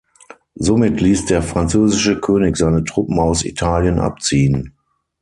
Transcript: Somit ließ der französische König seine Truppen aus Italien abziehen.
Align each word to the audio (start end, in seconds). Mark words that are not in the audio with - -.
Somit 0.55 0.99
ließ 0.99 1.27
der 1.27 1.43
französische 1.43 2.19
König 2.19 2.57
seine 2.57 2.83
Truppen 2.83 3.19
aus 3.19 3.45
Italien 3.45 3.99
abziehen. 3.99 4.73